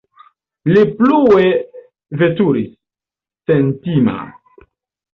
Li 0.75 0.81
plue 1.01 1.45
veturis, 2.23 2.75
sentima. 3.49 4.21